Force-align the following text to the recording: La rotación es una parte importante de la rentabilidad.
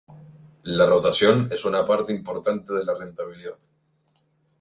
La 0.63 0.87
rotación 0.87 1.47
es 1.51 1.63
una 1.63 1.85
parte 1.85 2.11
importante 2.11 2.73
de 2.73 2.83
la 2.83 2.95
rentabilidad. 2.95 3.59